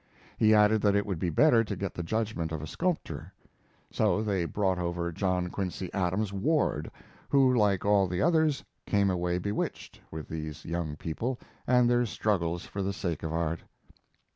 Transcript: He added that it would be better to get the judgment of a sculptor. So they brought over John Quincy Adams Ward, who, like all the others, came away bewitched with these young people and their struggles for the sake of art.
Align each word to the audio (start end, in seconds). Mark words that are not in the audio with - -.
He 0.35 0.55
added 0.55 0.81
that 0.81 0.95
it 0.95 1.05
would 1.05 1.19
be 1.19 1.29
better 1.29 1.63
to 1.63 1.75
get 1.75 1.93
the 1.93 2.01
judgment 2.01 2.51
of 2.51 2.59
a 2.59 2.65
sculptor. 2.65 3.31
So 3.91 4.23
they 4.23 4.45
brought 4.45 4.79
over 4.79 5.11
John 5.11 5.51
Quincy 5.51 5.93
Adams 5.93 6.33
Ward, 6.33 6.89
who, 7.29 7.53
like 7.53 7.85
all 7.85 8.07
the 8.07 8.19
others, 8.19 8.63
came 8.87 9.11
away 9.11 9.37
bewitched 9.37 10.01
with 10.09 10.27
these 10.27 10.65
young 10.65 10.95
people 10.95 11.37
and 11.67 11.87
their 11.87 12.07
struggles 12.07 12.65
for 12.65 12.81
the 12.81 12.93
sake 12.93 13.21
of 13.21 13.31
art. 13.31 13.59